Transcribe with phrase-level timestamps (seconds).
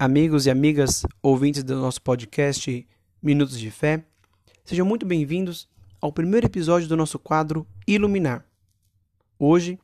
[0.00, 2.86] Amigos e amigas ouvintes do nosso podcast
[3.20, 4.04] Minutos de Fé,
[4.64, 5.68] sejam muito bem-vindos
[6.00, 8.44] ao primeiro episódio do nosso quadro Iluminar.
[9.36, 9.76] Hoje,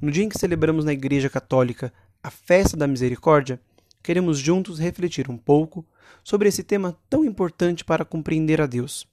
[0.00, 1.92] no dia em que celebramos na Igreja Católica
[2.22, 3.60] a Festa da Misericórdia,
[4.02, 5.84] queremos juntos refletir um pouco
[6.24, 9.06] sobre esse tema tão importante para compreender a Deus.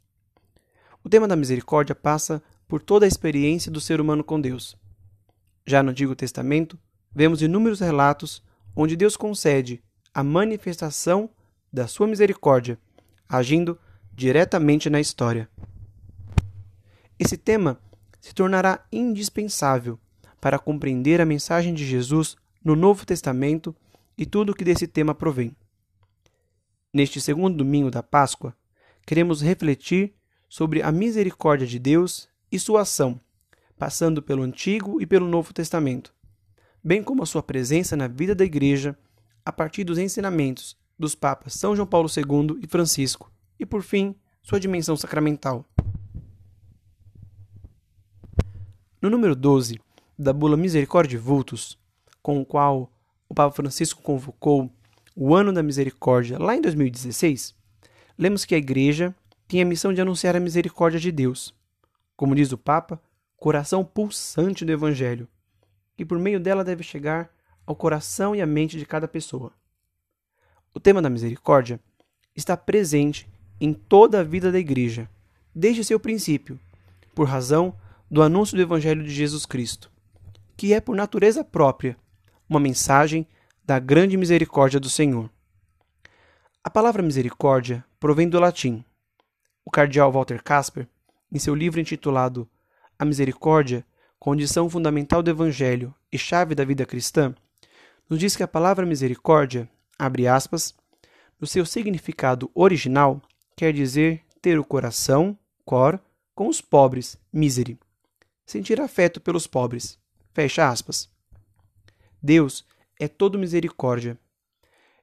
[1.03, 4.77] O tema da misericórdia passa por toda a experiência do ser humano com Deus.
[5.67, 6.79] Já no Antigo Testamento,
[7.13, 8.41] vemos inúmeros relatos
[8.73, 9.83] onde Deus concede
[10.15, 11.29] a manifestação
[11.71, 12.79] da sua misericórdia,
[13.27, 13.77] agindo
[14.13, 15.49] diretamente na história.
[17.19, 17.77] Esse tema
[18.21, 19.99] se tornará indispensável
[20.39, 23.75] para compreender a mensagem de Jesus no Novo Testamento
[24.17, 25.53] e tudo o que desse tema provém.
[26.93, 28.55] Neste segundo domingo da Páscoa,
[29.05, 30.13] queremos refletir
[30.47, 33.19] sobre a misericórdia de Deus e sua ação,
[33.77, 36.13] passando pelo Antigo e pelo Novo Testamento,
[36.81, 38.97] bem como a sua presença na vida da Igreja
[39.45, 44.15] a partir dos ensinamentos dos Papas São João Paulo II e Francisco, e por fim,
[44.41, 45.63] sua dimensão sacramental.
[49.01, 49.79] No número 12
[50.17, 51.77] da bula Misericórdia Vultus,
[52.21, 52.91] com o qual
[53.29, 54.71] o Papa Francisco convocou
[55.15, 57.53] o Ano da Misericórdia lá em 2016,
[58.17, 59.13] lemos que a Igreja
[59.47, 61.53] tem a missão de anunciar a misericórdia de Deus,
[62.15, 62.99] como diz o Papa,
[63.37, 65.27] coração pulsante do Evangelho,
[65.95, 67.29] que por meio dela deve chegar
[67.65, 69.51] ao coração e à mente de cada pessoa.
[70.73, 71.79] O tema da misericórdia
[72.35, 73.27] está presente
[73.59, 75.09] em toda a vida da Igreja,
[75.53, 76.59] desde seu princípio,
[77.13, 77.75] por razão
[78.11, 79.89] do anúncio do Evangelho de Jesus Cristo,
[80.57, 81.97] que é por natureza própria
[82.47, 83.27] uma mensagem
[83.63, 85.29] da grande misericórdia do Senhor.
[86.63, 88.83] A palavra misericórdia provém do latim.
[89.63, 90.87] O cardeal Walter Casper
[91.31, 92.47] em seu livro intitulado
[92.97, 93.85] A Misericórdia,
[94.19, 97.33] Condição Fundamental do Evangelho e Chave da Vida Cristã,
[98.09, 100.73] nos diz que a palavra misericórdia, abre aspas,
[101.39, 103.21] no seu significado original,
[103.55, 105.99] quer dizer ter o coração, cor,
[106.33, 107.79] com os pobres, miseri.
[108.45, 109.97] Sentir afeto pelos pobres.
[110.33, 111.09] Fecha aspas.
[112.21, 112.65] Deus
[112.99, 114.19] é todo misericórdia.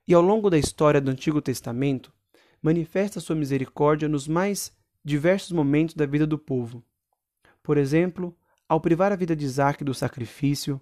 [0.07, 2.13] E ao longo da história do Antigo Testamento,
[2.61, 4.73] manifesta sua misericórdia nos mais
[5.05, 6.85] diversos momentos da vida do povo.
[7.63, 8.37] Por exemplo,
[8.69, 10.81] ao privar a vida de Isaac do sacrifício,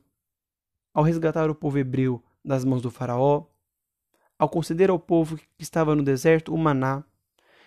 [0.92, 3.46] ao resgatar o povo hebreu das mãos do Faraó,
[4.38, 7.04] ao conceder ao povo que estava no deserto o maná,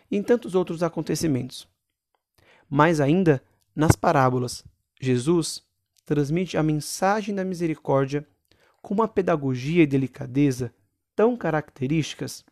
[0.09, 1.67] e em tantos outros acontecimentos.
[2.69, 3.43] Mais ainda,
[3.75, 4.63] nas parábolas,
[4.99, 5.63] Jesus
[6.05, 8.27] transmite a mensagem da misericórdia
[8.81, 10.73] com uma pedagogia e delicadeza
[11.15, 12.43] tão características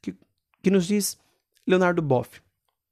[0.00, 0.16] que,
[0.62, 1.18] que nos diz
[1.66, 2.40] Leonardo Boff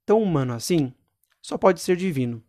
[0.07, 0.95] tão humano assim,
[1.43, 2.43] só pode ser divino.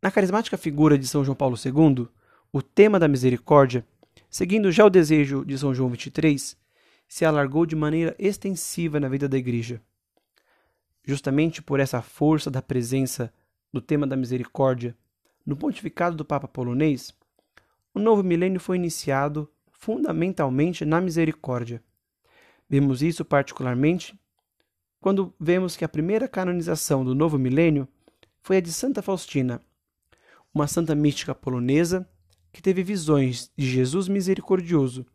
[0.00, 2.08] Na carismática figura de São João Paulo II,
[2.52, 3.86] o tema da misericórdia,
[4.28, 6.54] seguindo já o desejo de São João XXIII,
[7.08, 9.80] se alargou de maneira extensiva na vida da Igreja.
[11.02, 13.32] Justamente por essa força da presença
[13.72, 14.94] do tema da misericórdia
[15.46, 17.14] no pontificado do Papa polonês,
[17.94, 21.82] o novo milênio foi iniciado fundamentalmente na misericórdia.
[22.68, 24.14] Vemos isso particularmente
[25.00, 27.88] quando vemos que a primeira canonização do novo milênio
[28.40, 29.60] foi a de Santa Faustina,
[30.54, 32.06] uma santa mística polonesa
[32.52, 35.06] que teve visões de Jesus misericordioso.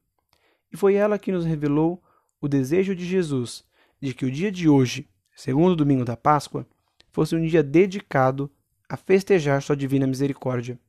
[0.71, 2.01] E foi ela que nos revelou
[2.41, 3.65] o desejo de Jesus
[4.01, 6.67] de que o dia de hoje, segundo domingo da Páscoa,
[7.11, 8.51] fosse um dia dedicado
[8.89, 10.79] a festejar sua divina misericórdia.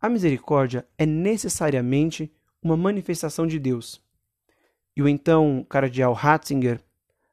[0.00, 4.02] A misericórdia é necessariamente uma manifestação de Deus.
[4.96, 6.80] E o então cardeal Ratzinger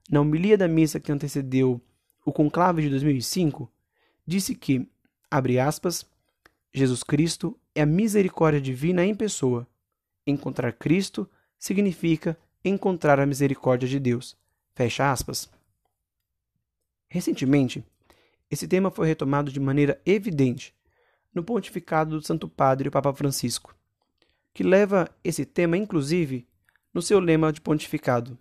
[0.09, 1.79] na homilia da missa que antecedeu
[2.25, 3.72] o conclave de 2005,
[4.25, 4.88] disse que,
[5.29, 6.06] abre aspas,
[6.73, 9.66] Jesus Cristo é a misericórdia divina em pessoa.
[10.28, 14.35] Encontrar Cristo significa encontrar a misericórdia de Deus.
[14.75, 15.50] Fecha aspas.
[17.07, 17.81] Recentemente,
[18.51, 20.75] esse tema foi retomado de maneira evidente
[21.34, 23.73] no pontificado do Santo Padre o Papa Francisco,
[24.53, 26.45] que leva esse tema inclusive
[26.94, 28.38] no seu lema de pontificado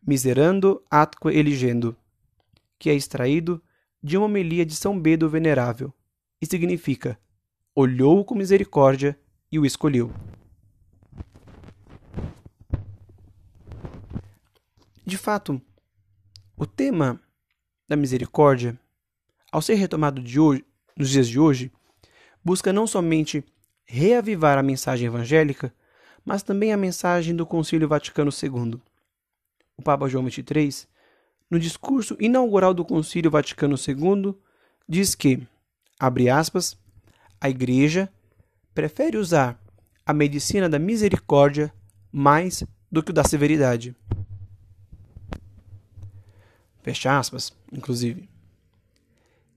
[0.00, 1.94] miserando atque eligendo,
[2.78, 3.62] que é extraído
[4.02, 5.92] de uma homilia de São Beda Venerável,
[6.40, 7.18] e significa
[7.80, 9.18] olhou com misericórdia
[9.52, 10.12] e o escolheu.
[15.06, 15.60] De fato,
[16.56, 17.20] o tema
[17.88, 18.78] da misericórdia,
[19.52, 20.64] ao ser retomado hoje,
[20.96, 21.70] nos dias de hoje,
[22.44, 23.44] busca não somente
[23.84, 25.72] reavivar a mensagem evangélica,
[26.24, 28.80] mas também a mensagem do Concílio Vaticano II
[29.78, 30.88] o Papa João XXIII,
[31.48, 34.34] no discurso inaugural do Concílio Vaticano II,
[34.88, 35.46] diz que,
[35.98, 36.76] abre aspas,
[37.40, 38.12] a Igreja
[38.74, 39.60] prefere usar
[40.04, 41.72] a medicina da misericórdia
[42.10, 43.94] mais do que o da severidade.
[46.82, 48.28] Fecha aspas, inclusive.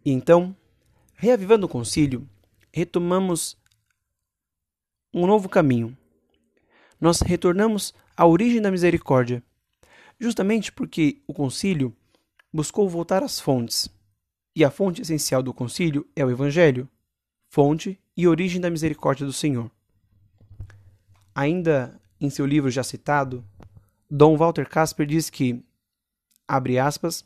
[0.04, 0.56] E então,
[1.16, 2.28] reavivando o concílio,
[2.74, 3.58] retomamos
[5.14, 5.96] um novo caminho.
[7.00, 9.44] Nós retornamos à origem da misericórdia,
[10.20, 11.96] justamente porque o concílio
[12.52, 13.90] buscou voltar às fontes.
[14.56, 16.90] E a fonte essencial do concílio é o Evangelho,
[17.52, 19.70] fonte e origem da misericórdia do Senhor.
[21.36, 23.44] Ainda em seu livro já citado,
[24.10, 25.62] Dom Walter Casper diz que,
[26.48, 27.26] abre aspas,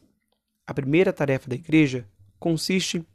[0.65, 2.07] a primeira tarefa da Igreja
[2.39, 3.05] consiste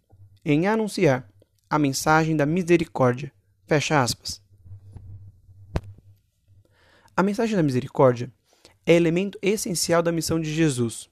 [0.45, 1.29] em anunciar
[1.69, 3.33] a mensagem da misericórdia.
[3.67, 4.41] Fecha aspas.
[7.17, 8.33] A mensagem da misericórdia
[8.87, 11.11] é elemento essencial da missão de Jesus.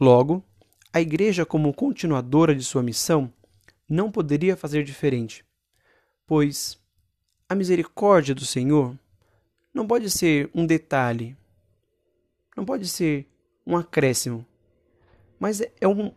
[0.00, 0.42] Logo,
[0.90, 3.30] a Igreja, como continuadora de sua missão,
[3.88, 5.44] não poderia fazer diferente,
[6.26, 6.78] pois
[7.48, 8.98] a misericórdia do Senhor
[9.72, 11.36] não pode ser um detalhe,
[12.56, 13.26] não pode ser
[13.66, 14.44] um acréscimo,
[15.38, 16.12] mas é um,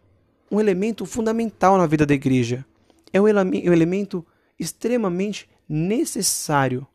[0.50, 2.66] um elemento fundamental na vida da igreja.
[3.14, 4.26] É um, ele um elemento
[4.60, 6.86] extremamente necessário.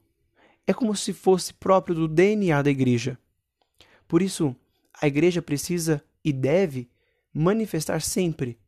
[0.67, 3.19] É como se fosse próprio do DNA da igreja.
[4.09, 4.55] Por isso,
[5.01, 6.91] a igreja precisa e deve
[7.33, 8.59] manifestar sempre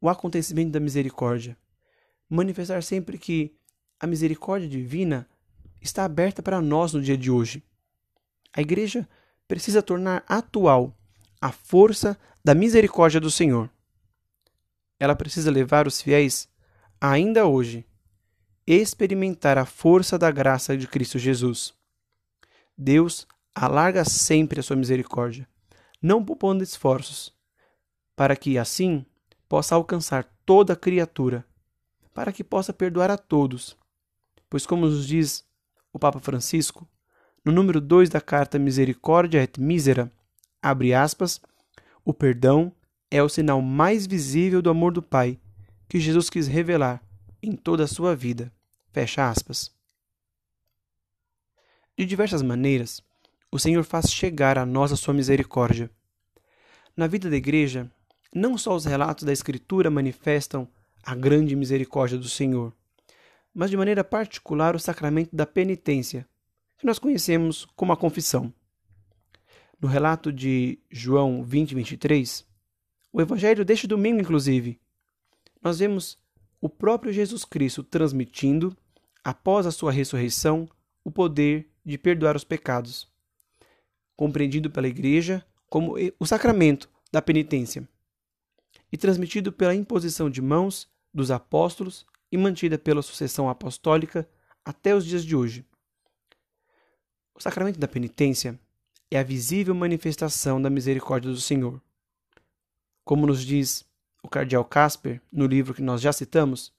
[0.00, 1.56] o acontecimento da misericórdia.
[2.28, 3.54] Manifestar sempre que
[3.98, 5.28] a misericórdia divina
[5.80, 7.62] está aberta para nós no dia de hoje.
[8.52, 9.08] A igreja
[9.46, 10.96] precisa tornar atual
[11.40, 13.70] a força da misericórdia do Senhor.
[14.98, 16.48] Ela precisa levar os fiéis,
[17.00, 17.86] ainda hoje,
[18.66, 21.72] experimentar a força da graça de Cristo Jesus.
[22.76, 25.48] Deus alarga sempre a sua misericórdia,
[26.02, 27.34] não poupando esforços,
[28.14, 29.06] para que assim
[29.48, 31.44] possa alcançar toda criatura,
[32.12, 33.76] para que possa perdoar a todos.
[34.50, 35.44] Pois, como nos diz
[35.92, 36.86] o Papa Francisco,
[37.44, 40.10] no número 2 da carta Misericórdia et Misera,
[40.60, 41.40] abre aspas,
[42.04, 42.72] o perdão
[43.10, 45.38] é o sinal mais visível do amor do Pai
[45.88, 47.02] que Jesus quis revelar
[47.42, 48.52] em toda a sua vida.
[48.92, 49.70] Fecha aspas.
[51.96, 53.02] De diversas maneiras,
[53.50, 55.90] o Senhor faz chegar a nós a sua misericórdia.
[56.96, 57.90] Na vida da igreja,
[58.34, 60.68] não só os relatos da Escritura manifestam
[61.02, 62.72] a grande misericórdia do Senhor,
[63.54, 66.28] mas de maneira particular o sacramento da penitência,
[66.76, 68.52] que nós conhecemos como a confissão.
[69.80, 72.46] No relato de João 20, 23,
[73.12, 74.80] o Evangelho deste domingo, inclusive,
[75.62, 76.18] nós vemos
[76.60, 78.76] o próprio Jesus Cristo transmitindo,
[79.24, 80.68] após a sua ressurreição,
[81.04, 83.08] o poder de perdoar os pecados,
[84.16, 87.88] compreendido pela Igreja como o sacramento da penitência,
[88.92, 94.28] e transmitido pela imposição de mãos dos apóstolos e mantida pela sucessão apostólica
[94.64, 95.64] até os dias de hoje.
[97.34, 98.58] O sacramento da penitência
[99.10, 101.80] é a visível manifestação da misericórdia do Senhor.
[103.04, 103.86] Como nos diz
[104.22, 106.72] o cardeal Casper no livro que nós já citamos,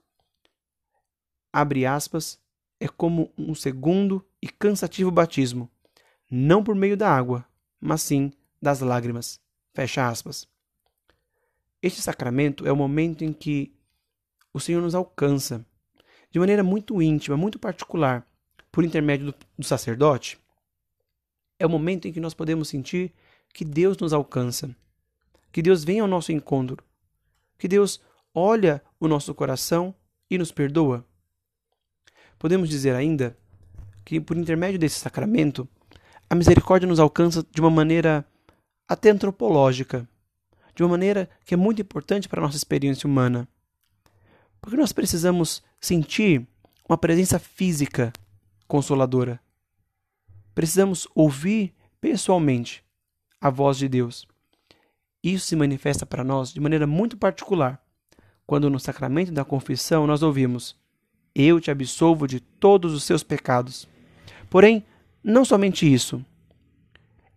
[1.51, 2.39] abre aspas,
[2.79, 5.69] é como um segundo e cansativo batismo,
[6.29, 7.45] não por meio da água,
[7.79, 8.31] mas sim
[8.61, 9.39] das lágrimas.
[9.73, 10.47] Fecha aspas.
[11.81, 13.73] Este sacramento é o momento em que
[14.53, 15.65] o Senhor nos alcança
[16.31, 18.25] de maneira muito íntima, muito particular,
[18.71, 20.37] por intermédio do, do sacerdote.
[21.57, 23.13] É o momento em que nós podemos sentir
[23.53, 24.75] que Deus nos alcança,
[25.51, 26.83] que Deus vem ao nosso encontro,
[27.57, 27.99] que Deus
[28.33, 29.93] olha o nosso coração
[30.29, 31.05] e nos perdoa.
[32.37, 33.37] Podemos dizer ainda
[34.05, 35.67] que, por intermédio desse sacramento,
[36.29, 38.25] a misericórdia nos alcança de uma maneira
[38.87, 40.07] até antropológica,
[40.79, 43.45] de uma maneira que é muito importante para a nossa experiência humana.
[44.61, 46.47] Porque nós precisamos sentir
[46.87, 48.13] uma presença física
[48.65, 49.41] consoladora.
[50.55, 52.81] Precisamos ouvir pessoalmente
[53.41, 54.25] a voz de Deus.
[55.21, 57.83] Isso se manifesta para nós de maneira muito particular,
[58.47, 60.77] quando no sacramento da confissão nós ouvimos:
[61.35, 63.85] Eu te absolvo de todos os seus pecados.
[64.49, 64.85] Porém,
[65.21, 66.23] não somente isso.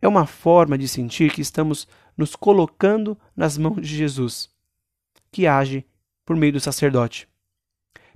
[0.02, 1.87] É uma forma de sentir que estamos
[2.18, 4.50] nos colocando nas mãos de Jesus,
[5.30, 5.87] que age
[6.26, 7.28] por meio do sacerdote.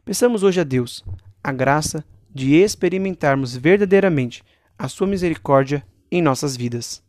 [0.05, 1.05] Peçamos hoje a Deus
[1.43, 4.43] a graça de experimentarmos verdadeiramente
[4.76, 7.05] a sua misericórdia em nossas vidas.